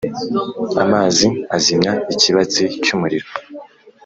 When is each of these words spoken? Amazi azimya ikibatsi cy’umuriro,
Amazi 0.83 1.27
azimya 1.55 1.93
ikibatsi 2.13 2.63
cy’umuriro, 2.83 3.29